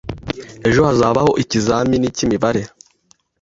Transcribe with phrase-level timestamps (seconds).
[0.67, 2.61] Ejo hazabaho ikizamini cyimibare.